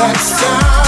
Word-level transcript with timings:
touchdown. 0.00 0.79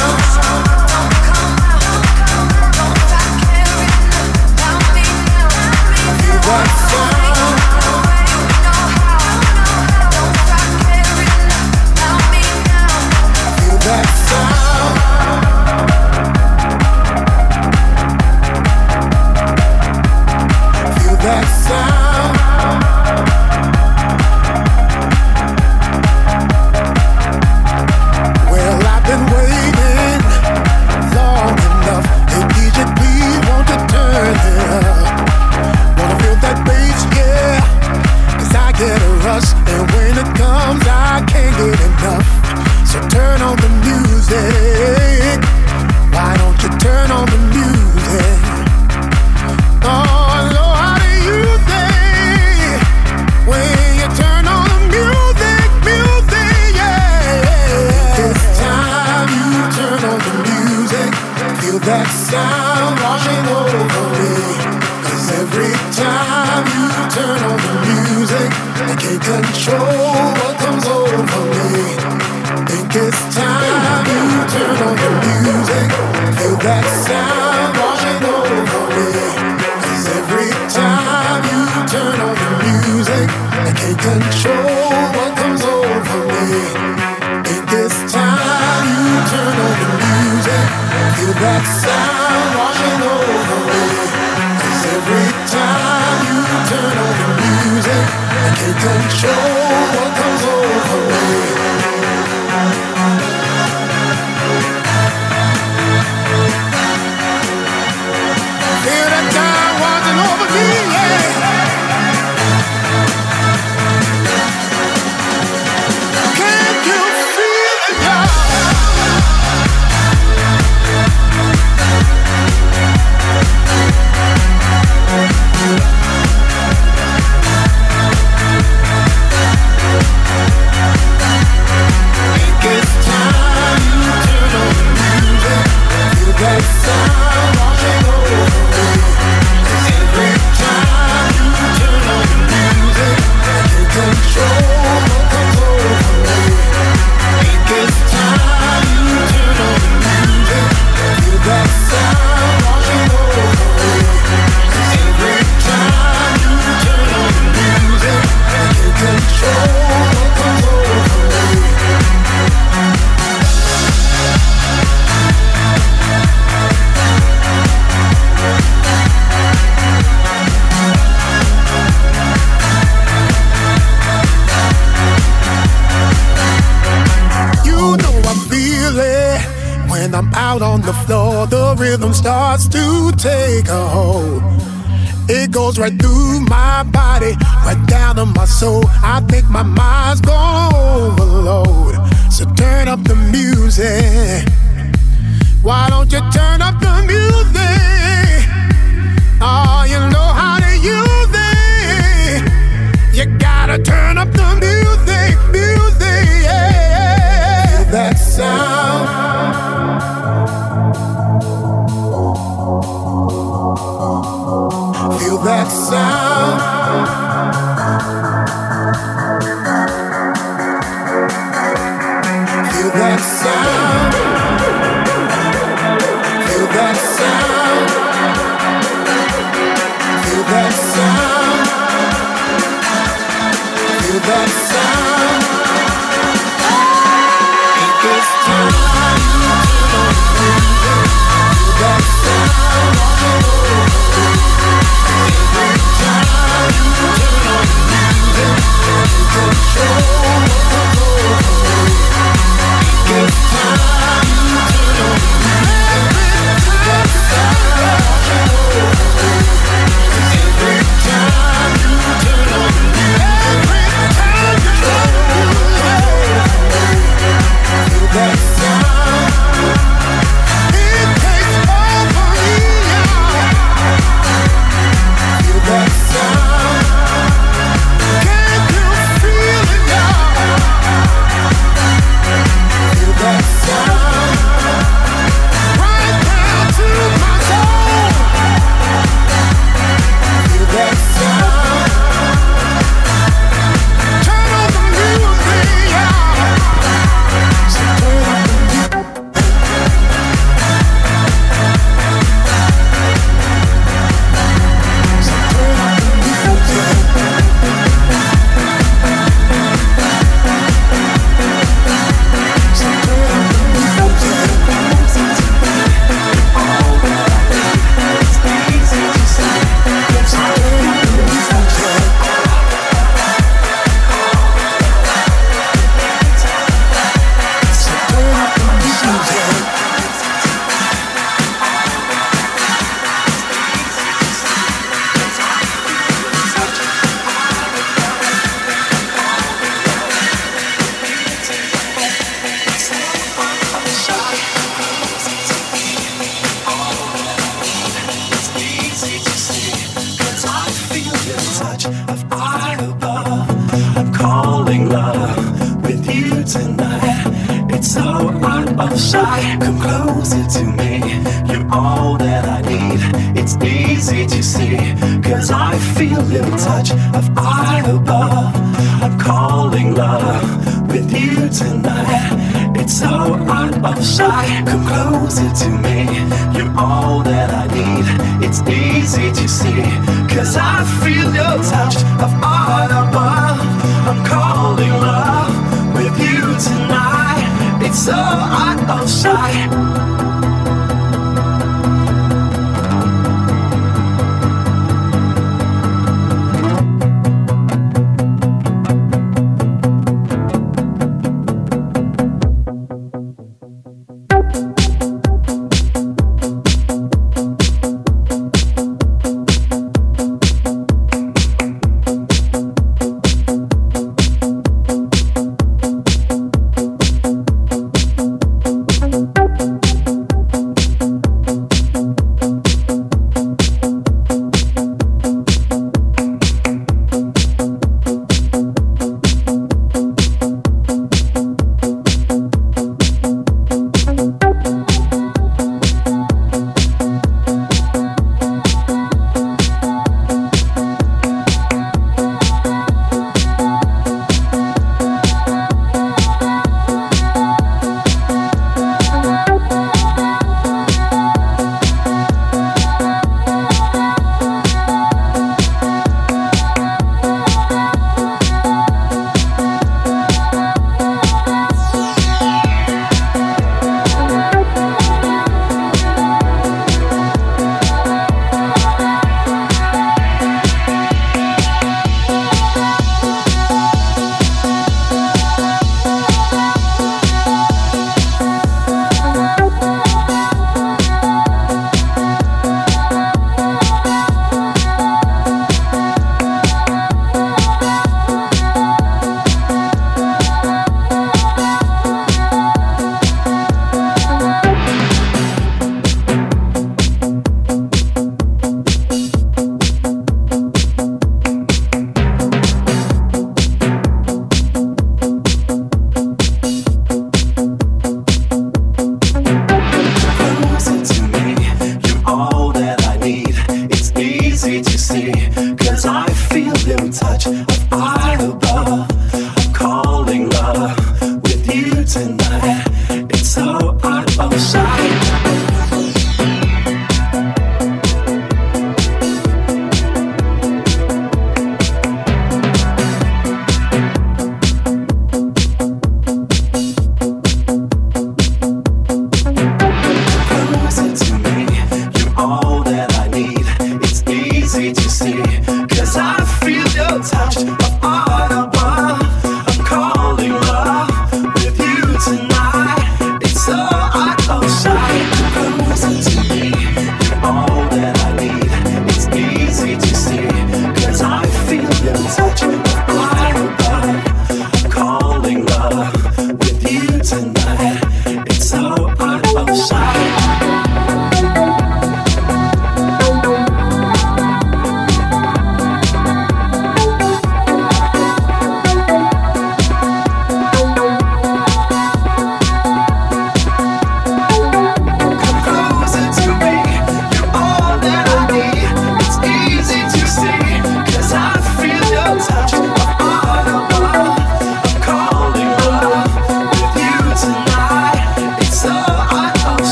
that 222.90 223.20
sound? 223.20 223.91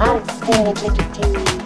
Arts 0.00 0.40
Creative 0.40 1.12
Team. 1.12 1.64